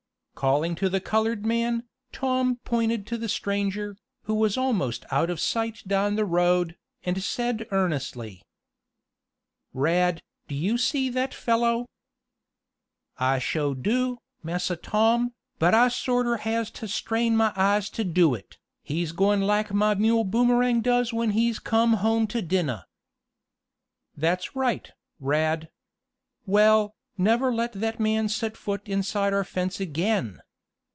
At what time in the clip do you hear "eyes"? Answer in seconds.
17.55-17.87